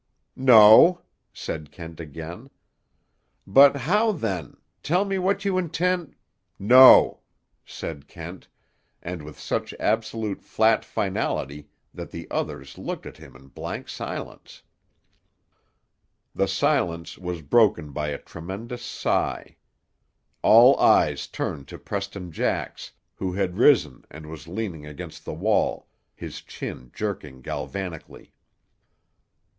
"No," 0.35 1.01
said 1.31 1.71
Kent 1.71 1.99
again. 1.99 2.49
"But 3.45 3.75
how, 3.75 4.11
then—tell 4.11 5.05
me 5.05 5.19
what 5.19 5.45
you 5.45 5.59
intend—" 5.59 6.15
"No," 6.57 7.19
said 7.63 8.07
Kent, 8.07 8.47
and 9.03 9.21
with 9.21 9.37
such 9.39 9.75
absolute 9.79 10.41
flat 10.41 10.83
finality 10.83 11.69
that 11.93 12.09
the 12.09 12.25
others 12.31 12.79
looked 12.79 13.05
at 13.05 13.17
him 13.17 13.35
in 13.35 13.49
blank 13.49 13.87
silence. 13.87 14.63
The 16.33 16.47
silence 16.47 17.19
was 17.19 17.43
broken 17.43 17.91
by 17.91 18.07
a 18.07 18.17
tremendous 18.17 18.81
sigh. 18.81 19.55
All 20.41 20.79
eyes 20.79 21.27
turned 21.27 21.67
to 21.67 21.77
Preston 21.77 22.31
Jax, 22.31 22.91
who 23.13 23.33
had 23.33 23.55
risen 23.59 24.05
and 24.09 24.25
was 24.25 24.47
leaning 24.47 24.83
against 24.83 25.25
the 25.25 25.35
wall, 25.35 25.85
his 26.15 26.41
chin 26.41 26.91
jerking 26.91 27.43
galvanically. 27.43 28.31